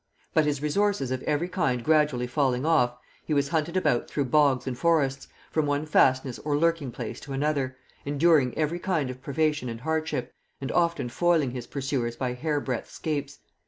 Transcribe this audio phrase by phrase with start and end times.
[0.33, 4.65] But his resources of every kind gradually falling off, he was hunted about through bogs
[4.65, 9.69] and forests, from one fastness or lurking place to another, enduring every kind of privation
[9.69, 13.37] and hardship, and often foiling his pursuers by hair breadth scapes.